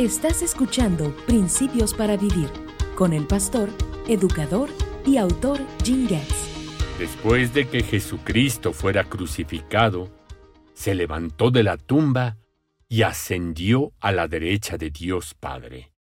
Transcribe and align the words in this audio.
Estás 0.00 0.40
escuchando 0.40 1.14
Principios 1.26 1.92
para 1.92 2.16
Vivir 2.16 2.48
con 2.94 3.12
el 3.12 3.26
pastor, 3.26 3.68
educador 4.08 4.70
y 5.04 5.18
autor 5.18 5.60
Jim 5.84 6.08
Getz. 6.08 6.48
Después 6.98 7.52
de 7.52 7.68
que 7.68 7.82
Jesucristo 7.82 8.72
fuera 8.72 9.04
crucificado, 9.04 10.08
se 10.72 10.94
levantó 10.94 11.50
de 11.50 11.64
la 11.64 11.76
tumba 11.76 12.38
y 12.88 13.02
ascendió 13.02 13.92
a 14.00 14.10
la 14.10 14.26
derecha 14.26 14.78
de 14.78 14.88
Dios 14.88 15.34
Padre. 15.34 15.92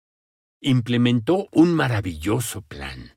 Implementó 0.60 1.48
un 1.50 1.74
maravilloso 1.74 2.62
plan. 2.62 3.16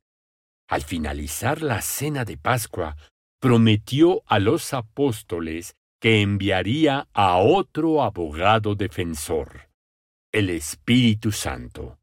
Al 0.67 0.81
finalizar 0.81 1.61
la 1.61 1.83
cena 1.83 2.25
de 2.25 2.37
Pascua, 2.37 2.97
prometió 3.39 4.23
a 4.25 4.39
los 4.39 4.73
apóstoles 4.73 5.75
que 5.99 6.23
enviaría 6.23 7.07
a 7.13 7.37
otro 7.37 8.01
abogado 8.01 8.73
defensor 8.73 9.70
el 10.31 10.49
Espíritu 10.49 11.31
Santo. 11.31 11.99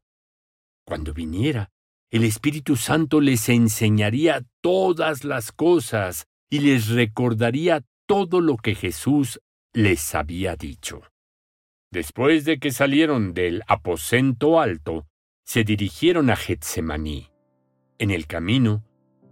Cuando 0.85 1.13
viniera, 1.13 1.71
el 2.11 2.23
Espíritu 2.23 2.75
Santo 2.75 3.21
les 3.21 3.49
enseñaría 3.49 4.45
todas 4.61 5.23
las 5.23 5.51
cosas 5.51 6.27
y 6.49 6.59
les 6.59 6.89
recordaría 6.89 7.83
todo 8.05 8.41
lo 8.41 8.57
que 8.57 8.75
Jesús 8.75 9.39
les 9.73 10.13
había 10.13 10.55
dicho. 10.55 11.01
Después 11.91 12.45
de 12.45 12.59
que 12.59 12.71
salieron 12.71 13.33
del 13.33 13.63
aposento 13.67 14.59
alto, 14.59 15.07
se 15.43 15.63
dirigieron 15.63 16.29
a 16.29 16.35
Getsemaní. 16.35 17.29
En 17.97 18.11
el 18.11 18.27
camino, 18.27 18.85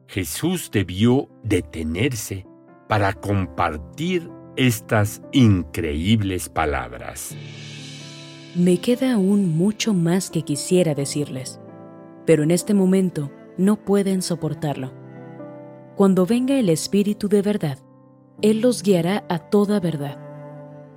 Jesús 0.07 0.71
debió 0.71 1.29
detenerse 1.43 2.47
para 2.87 3.13
compartir 3.13 4.27
estas 4.55 5.21
increíbles 5.31 6.49
palabras. 6.49 7.35
Me 8.57 8.79
queda 8.79 9.13
aún 9.13 9.55
mucho 9.55 9.93
más 9.93 10.31
que 10.31 10.41
quisiera 10.41 10.95
decirles, 10.95 11.59
pero 12.25 12.41
en 12.41 12.49
este 12.49 12.73
momento 12.73 13.29
no 13.55 13.75
pueden 13.75 14.23
soportarlo. 14.23 14.91
Cuando 15.95 16.25
venga 16.25 16.57
el 16.57 16.69
Espíritu 16.69 17.27
de 17.27 17.43
verdad, 17.43 17.77
Él 18.41 18.61
los 18.61 18.81
guiará 18.81 19.25
a 19.29 19.37
toda 19.37 19.79
verdad. 19.79 20.17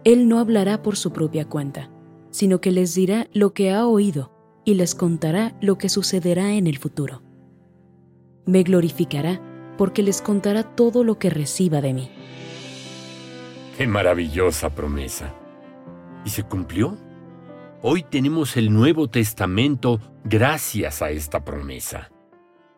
Él 0.04 0.26
no 0.26 0.38
hablará 0.38 0.80
por 0.80 0.96
su 0.96 1.12
propia 1.12 1.44
cuenta, 1.50 1.90
sino 2.30 2.62
que 2.62 2.70
les 2.70 2.94
dirá 2.94 3.26
lo 3.34 3.52
que 3.52 3.70
ha 3.70 3.86
oído 3.86 4.32
y 4.64 4.72
les 4.72 4.94
contará 4.94 5.54
lo 5.60 5.76
que 5.76 5.90
sucederá 5.90 6.54
en 6.54 6.66
el 6.66 6.78
futuro. 6.78 7.20
Me 8.46 8.62
glorificará 8.62 9.38
porque 9.76 10.02
les 10.02 10.22
contará 10.22 10.62
todo 10.62 11.04
lo 11.04 11.18
que 11.18 11.28
reciba 11.28 11.82
de 11.82 11.92
mí. 11.92 12.10
¡Qué 13.76 13.86
maravillosa 13.86 14.74
promesa! 14.74 15.34
¿Y 16.24 16.30
se 16.30 16.42
cumplió? 16.42 17.09
Hoy 17.82 18.02
tenemos 18.02 18.58
el 18.58 18.70
Nuevo 18.74 19.08
Testamento 19.08 20.00
gracias 20.24 21.00
a 21.00 21.12
esta 21.12 21.46
promesa. 21.46 22.12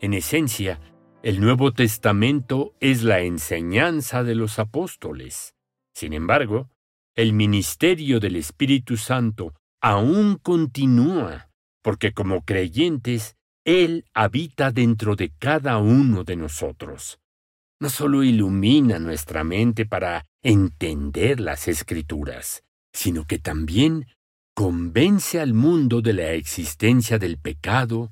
En 0.01 0.15
esencia, 0.15 0.79
el 1.25 1.41
Nuevo 1.41 1.73
Testamento 1.73 2.77
es 2.79 3.03
la 3.03 3.19
enseñanza 3.23 4.23
de 4.23 4.37
los 4.37 4.61
apóstoles. 4.61 5.57
Sin 5.93 6.13
embargo, 6.13 6.71
el 7.17 7.33
ministerio 7.33 8.21
del 8.21 8.37
Espíritu 8.37 8.97
Santo 8.97 9.55
aún 9.81 10.39
continúa, 10.41 11.49
porque 11.83 12.13
como 12.13 12.45
creyentes, 12.45 13.35
Él 13.65 14.05
habita 14.15 14.71
dentro 14.71 15.17
de 15.17 15.33
cada 15.37 15.79
uno 15.79 16.23
de 16.23 16.37
nosotros. 16.37 17.19
No 17.81 17.91
solo 17.91 18.23
ilumina 18.23 19.01
nuestra 19.01 19.43
mente 19.43 19.85
para 19.85 20.27
entender 20.45 21.41
las 21.41 21.67
escrituras, 21.67 22.63
sino 22.93 23.27
que 23.27 23.41
también 23.41 24.07
convence 24.55 25.41
al 25.41 25.55
mundo 25.55 26.03
de 26.03 26.13
la 26.13 26.33
existencia 26.33 27.19
del 27.19 27.39
pecado, 27.39 28.11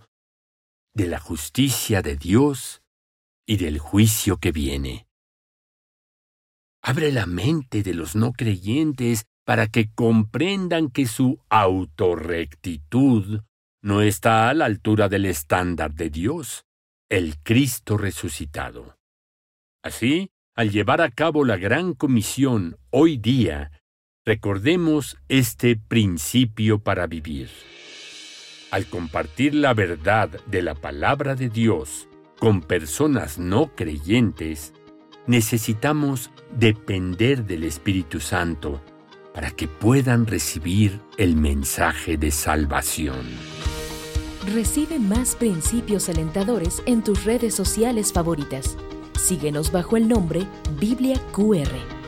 de 0.95 1.07
la 1.07 1.19
justicia 1.19 2.03
de 2.03 2.17
Dios 2.17 2.83
y 3.47 3.57
del 3.57 3.79
juicio 3.79 4.39
que 4.39 4.53
viene. 4.53 5.07
Abre 6.83 7.13
la 7.13 7.27
mente 7.27 7.83
de 7.83 7.95
los 7.95 8.17
no 8.17 8.33
creyentes 8.33 9.27
para 9.45 9.67
que 9.67 9.93
comprendan 9.93 10.91
que 10.91 11.07
su 11.07 11.41
autorrectitud 11.51 13.43
no 13.83 14.03
está 14.03 14.49
a 14.49 14.55
la 14.55 14.65
altura 14.65 15.09
del 15.09 15.27
estándar 15.27 15.95
de 15.95 16.11
Dios, 16.11 16.65
el 17.11 17.39
Cristo 17.43 17.99
resucitado. 17.99 18.97
Así, 19.83 20.31
al 20.55 20.71
llevar 20.71 21.01
a 21.01 21.11
cabo 21.11 21.45
la 21.45 21.57
gran 21.57 21.95
comisión 21.95 22.77
hoy 22.91 23.17
día, 23.17 23.73
Recordemos 24.27 25.17
este 25.29 25.77
principio 25.77 26.79
para 26.79 27.07
vivir. 27.07 27.49
Al 28.71 28.85
compartir 28.85 29.55
la 29.55 29.73
verdad 29.73 30.29
de 30.47 30.61
la 30.61 30.75
palabra 30.75 31.35
de 31.35 31.49
Dios 31.49 32.07
con 32.39 32.61
personas 32.61 33.39
no 33.39 33.75
creyentes, 33.75 34.75
necesitamos 35.27 36.31
depender 36.55 37.47
del 37.47 37.65
Espíritu 37.65 38.21
Santo 38.21 38.83
para 39.33 39.53
que 39.53 39.69
puedan 39.69 40.27
recibir 40.27 41.01
el 41.17 41.35
mensaje 41.35 42.19
de 42.19 42.31
salvación. 42.31 43.25
Recibe 44.53 44.99
más 44.99 45.35
principios 45.35 46.11
alentadores 46.11 46.83
en 46.85 47.03
tus 47.03 47.25
redes 47.25 47.55
sociales 47.55 48.13
favoritas. 48.13 48.77
Síguenos 49.19 49.73
bajo 49.73 49.97
el 49.97 50.09
nombre 50.09 50.47
Biblia 50.79 51.19
QR. 51.33 52.00